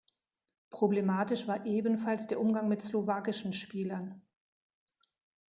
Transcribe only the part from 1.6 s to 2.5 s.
ebenfalls der